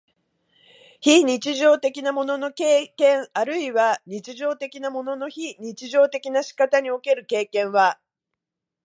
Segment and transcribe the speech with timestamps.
[0.99, 7.99] 非日常的なものの経験あるいは日常的なものの非日常的な仕方における経験は、